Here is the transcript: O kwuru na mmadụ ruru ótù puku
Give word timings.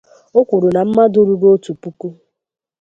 O 0.39 0.41
kwuru 0.47 0.67
na 0.75 0.81
mmadụ 0.87 1.19
ruru 1.27 1.47
ótù 1.55 1.71
puku 1.81 2.09